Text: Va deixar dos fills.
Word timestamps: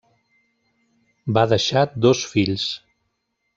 Va 1.37 1.45
deixar 1.53 1.85
dos 2.07 2.25
fills. 2.33 2.67